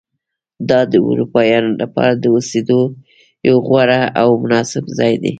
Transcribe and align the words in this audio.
دا 0.69 0.79
د 0.91 0.93
اروپایانو 1.09 1.71
لپاره 1.81 2.13
د 2.15 2.25
اوسېدو 2.35 2.81
یو 3.47 3.55
غوره 3.67 4.01
او 4.21 4.27
مناسب 4.43 4.83
ځای 4.97 5.13
و. 5.19 5.21